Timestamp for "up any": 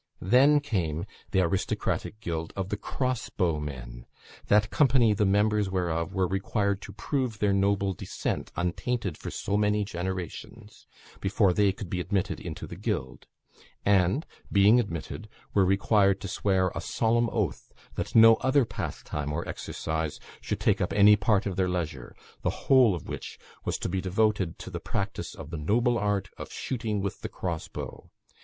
20.81-21.15